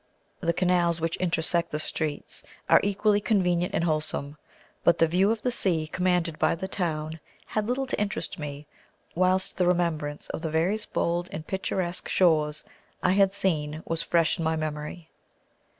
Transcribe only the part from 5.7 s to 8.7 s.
commanded by the town had little to interest me